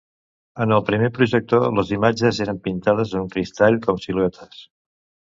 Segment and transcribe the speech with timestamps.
[0.63, 4.63] En el primer projector les imatges eren pintades en el cristall com siluetes.